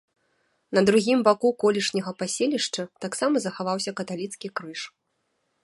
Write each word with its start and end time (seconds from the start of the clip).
На 0.77 0.81
другім 0.89 1.19
баку 1.27 1.51
колішняга 1.63 2.11
паселішча 2.21 2.83
таксама 3.05 3.35
захаваўся 3.45 3.95
каталіцкі 4.01 4.47
крыж. 4.61 4.81